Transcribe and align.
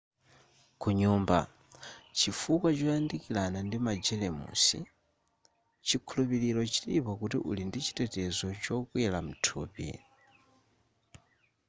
kunyumba 0.81 1.37
chifukwa 2.17 2.69
choyandikirana 2.77 3.57
ndi 3.65 3.77
magelemusi 3.87 4.79
chikhulupiro 5.87 6.61
chilipo 6.73 7.11
kuti 7.21 7.37
uli 7.49 7.63
ndichitetezo 7.67 8.47
chokwera 8.63 9.19
mthupi 9.27 9.89